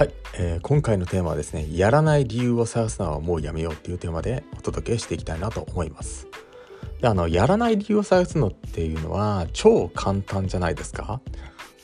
[0.00, 6.26] はい、えー、今回のテーマはですねやらない理由を探すのはもうやめようっていうテーマでお届けしていきたいなと思います。
[7.02, 11.20] であのやらない理由を探すのっていうのは超簡単じゃないですか、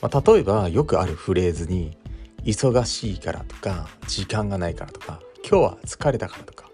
[0.00, 1.94] まあ、例えばよくあるフレーズに
[2.42, 6.70] 忙しいからとか時間がないからとか今日は疲れたからとか、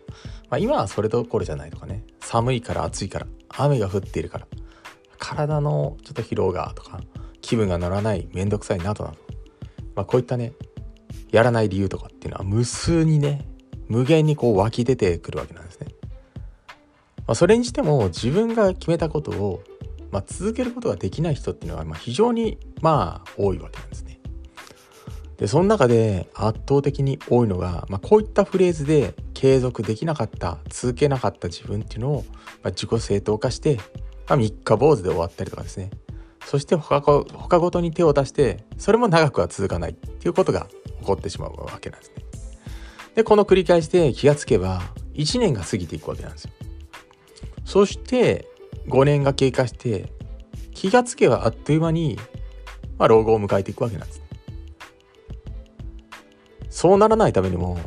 [0.48, 4.47] まあ、今はそれどころじゃないとかね寒いから暑いから雨が降っているから
[5.19, 7.01] 体のちょっと疲労がとか
[7.41, 9.16] 気分が乗らないめんどくさいなどなど、
[9.97, 10.52] まあ、こういったね
[11.32, 13.46] やらない理由とかっていうのは無数にね
[13.88, 15.88] 無限にこう湧き出てくるわけなんですね。
[17.27, 19.62] まあ、それにしても自分が決めたことを、
[20.10, 24.20] まあ、続けることができない人っていうのはま非常にまあ多いわけなんですね。
[25.36, 32.24] でその中で圧倒的に多いのが、まあ、こういったフレーズで継続できなかった続けなかった自分っていうのを、
[32.62, 33.77] まあ、自己正当化して、
[34.28, 35.91] まあ、三日坊主で終わったりとかですね
[36.44, 40.69] そして他他ごとに手を出してそれも長くは続かないっていうことが
[41.03, 42.25] 起こってしまうわけなんですね。
[43.14, 44.81] でこの繰り返しで気がつけば
[45.14, 46.50] 1年が過ぎていくわけなんですよ。
[47.64, 48.48] そして
[48.89, 50.12] 5年が経過して
[50.73, 52.19] 気がつけばあっという間に、
[52.98, 54.23] まあ、老後を迎えていくわけなんです、
[56.70, 57.78] そうならないためにも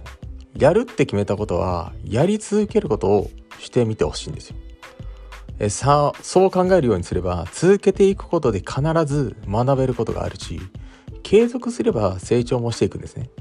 [0.57, 4.55] やるって決めたことはやり続けることをしてみてほしいんですよ。
[5.59, 10.59] えさそう考えるようにすれば続けていくことで必ず学べることがあるし
[11.25, 13.31] 継続すれば成長もしていくんですね。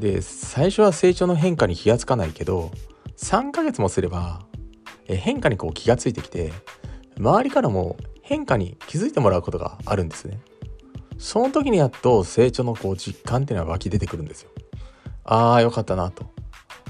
[0.00, 2.72] で最初は成長の変化に気がつかないけど
[3.18, 4.40] 3ヶ月もすれば
[5.06, 6.52] 変化にこう気がついてきて
[7.16, 10.40] 周りからも変化に気づいてもらうことがあるんですね。
[11.18, 14.50] その時にやっと成長のこう実感っていうのは湧き出てくるんですよ。
[15.22, 16.26] ああよかったなと。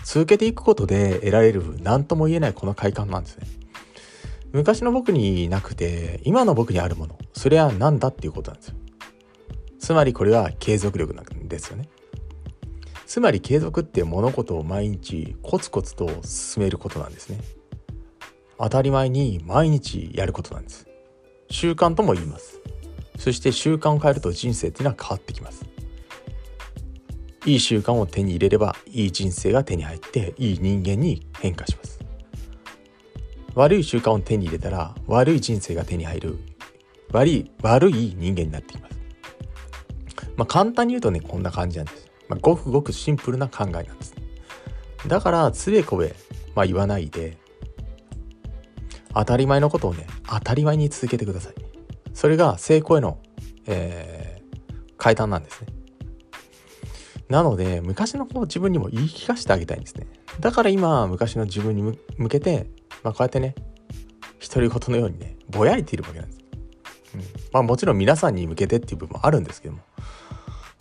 [0.05, 3.47] 続けていくことで得られる何とも言えないこの快感なんですね。
[4.53, 8.77] 昔の僕になくて今の僕にあるものそれは何だっていうことなんですよ。
[9.83, 11.89] つまりこれは継続力なんですよね。
[13.05, 17.41] つまり継続って物事を毎日コツコツと進めることなんですね。
[18.59, 20.87] 当たり前に毎日やることなんです。
[21.51, 22.61] 習慣とも言います。
[23.19, 25.65] そして習慣を変えると人生っていうのは変わってきます。
[27.45, 31.99] いい習慣を手に入れればいい人生が手に入っていい人間に変化します。
[33.57, 36.39] 悪い習慣を手に入れたら悪い人生が手に入る
[37.11, 38.92] 悪い悪い人間になってきます。
[40.43, 44.13] まあ、簡単に言うとねこんな感じなんです、まあ、ごくごくシンプルな考えなんです。
[45.07, 46.17] だからつべこべ、
[46.57, 47.39] まあ、言わないで
[49.15, 51.55] 当たり前のことをね当たり前に続けてください。
[52.13, 53.21] それが成功への、
[53.67, 55.69] えー、階段なんですね。
[57.29, 60.09] なので昔の自分にも言い聞かせてあげたいんですね。
[60.41, 62.67] だから今昔の自分に向けて、
[63.05, 63.55] まあ、こうやってね
[64.41, 66.41] 独り言のようにねぼやいているわけなんです、
[67.15, 67.21] うん。
[67.53, 69.83] まあ、もちろん皆さんに向けてっていう部分もあるんですけども。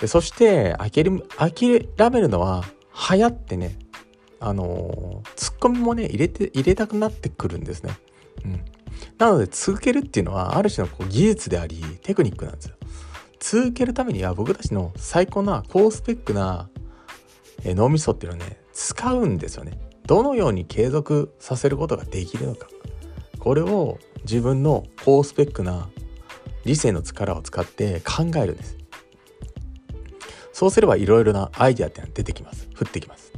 [0.02, 1.04] でそして諦
[2.10, 2.66] めるのは
[3.12, 3.78] 流行ってね
[4.40, 7.96] あのツッコミもね入れて入れたくなってくるんですね。
[8.44, 8.66] うん、
[9.20, 12.76] なので続けるっていうのはある種のこう技術でありテクニックなんですよ。
[13.40, 16.68] 続けるためには僕たちの最高な高スペックな
[17.64, 19.78] 脳みそっていうのをね使うんですよね。
[20.08, 22.68] どのように継続させることができるのか。
[23.38, 25.90] これを自分の高スペックな
[26.66, 28.81] 理性の力を使って考えるんです。
[30.62, 32.70] そうすればいろいろなアイデアってのは出てきます。
[32.80, 33.34] 降ってきます。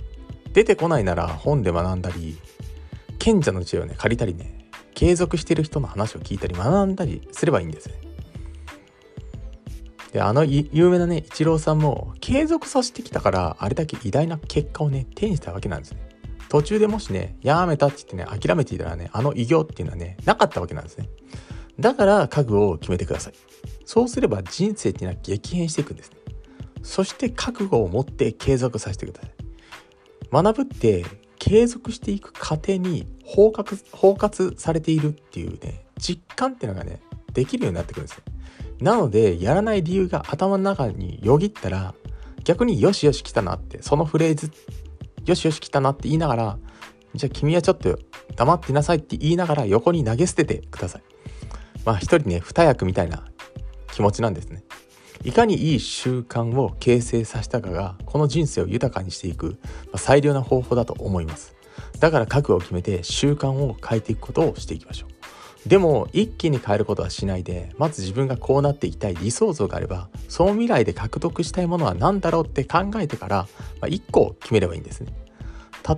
[0.52, 2.38] 出てこないなら本で学んだり
[3.18, 7.90] 賢者の知恵をね借りたりね継続してる人の話を聞いたり学んだりすればいいんです
[10.12, 16.06] であの有名なねイチローさんも継続させてきたからあれだけ偉大な結果をね手にしたわけなんですね。
[16.50, 21.08] 途中でもしねやめたって言ってね諦めていたらねあの偉業っていうのはねなかったわけなんですね。
[21.80, 23.34] だから覚悟を決めてください。
[23.86, 26.18] そうすれば人生っていうのは激変していくんですね。
[26.84, 29.32] そして覚悟を持って継続させてください。
[30.32, 31.06] 学ぶって
[31.40, 37.02] 継続していく過程に包括包括されているっていうね実感っていうのがね
[37.34, 38.24] できるようになってくるんですね
[38.82, 41.94] なのでやらない理由が頭の中によぎったら
[42.44, 44.52] 逆によしよし来たなってそのフレーズ
[45.26, 46.58] よしよし来たなって言いながら
[47.14, 48.00] じゃあ君はちょっと
[48.36, 51.04] 黙ってなさいって言いながら横に投げ捨ててください。
[51.86, 53.24] まあ一人ね二役みたいな
[53.92, 54.64] 気持ちなんですね。
[55.24, 59.58] いかにいい習慣を形成させたかがこの人生を豊かにしていく
[59.96, 61.56] 最良な方法だと思います。
[62.00, 65.70] だから覚悟を決めて習慣を変えていくことをしていきましょう。
[65.70, 73.48] でも一気に変えることはしないでまず自分がこうなっていきたい理想像があればその未来で獲得したいものは何だろうって考えてから、
[73.80, 75.14] まあ、1個決めればいいんですね。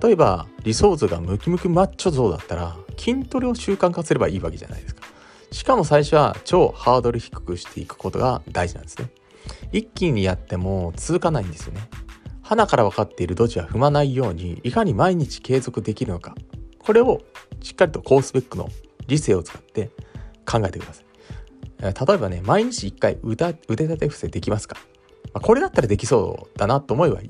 [0.02, 5.05] 例えば理想像がムキムキマッチョ像だったら筋トレを習慣化すればいいわけじゃないですか。
[5.52, 9.10] しかも最初は超ハードル低くしていくことが大事なんですね。
[9.72, 11.88] 一気にやっても続かないんですよね。
[12.42, 16.34] 花から分かっている土地は踏まないようにいかに毎日継続できるのか。
[16.78, 17.22] これを
[17.62, 18.68] しっかりとコースベックの
[19.08, 19.90] 理性を使って
[20.44, 21.06] 考えてください。
[21.82, 24.76] 例えばね毎日1回腕立て伏せできますか。
[25.32, 27.20] これだったらできそうだなと思えば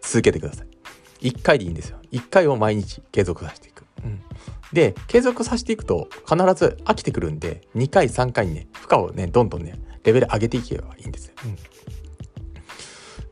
[0.00, 1.28] 続けてください。
[1.28, 1.98] 1回でいいんですよ。
[2.12, 4.22] 1回を毎日継続させていく、うん、
[4.72, 9.74] で継続させていくと必ず飽きてくるんで2回3回にね負荷をねどんどんね
[10.04, 11.26] レベル上げていけばいいんです。
[11.26, 11.56] よ、うん、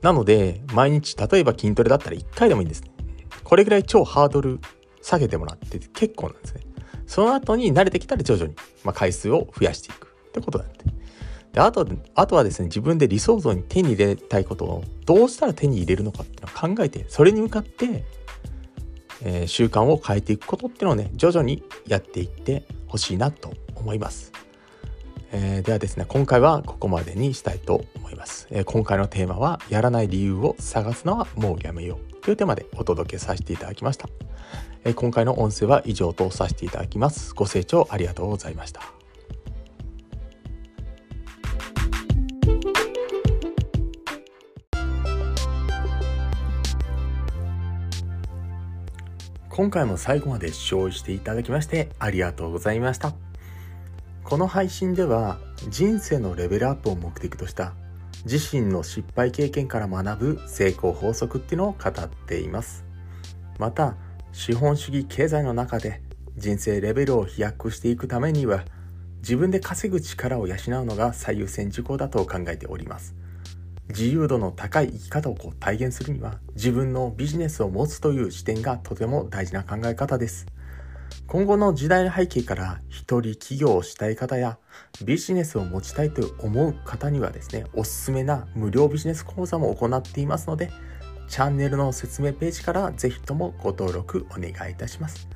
[0.02, 2.90] なので毎日例えば筋トレだったら1回でもいいんですね。
[3.42, 4.60] これぐらい超ハードル
[5.02, 6.62] 下げてもらって結構なんですね。
[7.06, 8.54] その後に慣れてきたら徐々に、
[8.84, 10.06] まあ、回数を増やしていく。
[10.28, 10.78] ってことなんで。
[11.52, 18.04] であとあとはですね自分で理想像に手に入れたいことをどうしたら手に入れるのかっていうのを考えてそれに向かって
[19.22, 24.32] えー、習慣を変えていくことっていうのをね徐々にやっていってほしいなと思います、
[25.32, 34.08] えー、ではですね今回はここまでにしたいと思います、えー、今回のテーマはやらない理由を探すのはもうやめようというテーマでお届けさせていただきました、
[34.84, 37.34] え今回の音声は以上とさせていただきます。
[37.34, 38.99] ご清聴ありがとうございました。
[49.50, 53.14] 今回も最後まで視聴していただきましてありがとうございました。
[54.22, 57.74] この配信では人生のレベルアップを目的とした
[58.24, 62.84] 自身の失敗経験から学ぶ成功法則っていうのを語っています。
[63.58, 63.96] また、
[64.32, 66.00] 資本主義経済の中で
[66.36, 68.64] 人生レベルを飛躍していくためには
[69.18, 73.16] 自分で稼ぐ力を養うのが最優先事項だと考えております。
[73.90, 80.46] 自由度の高い生き方をこう体現するには自分のビジネスを持つという視点がとても大事な考え方です。
[81.26, 84.58] 今後の時代の背景から一人起業をしたい方や
[85.04, 90.70] ビジネスを持ちたいと思う方にはですね、おすすめな無料ビジネス講座も行っていますので、
[91.28, 95.28] チャンネルの説明ページからぜひともご登録お願いいたします。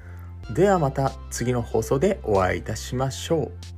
[0.53, 3.74] ではまた次の放送でお会いいたしましょう。